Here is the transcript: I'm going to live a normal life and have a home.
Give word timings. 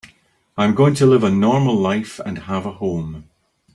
I'm 0.57 0.73
going 0.73 0.95
to 0.95 1.05
live 1.05 1.23
a 1.23 1.29
normal 1.29 1.75
life 1.75 2.19
and 2.25 2.39
have 2.39 2.65
a 2.65 2.71
home. 2.71 3.29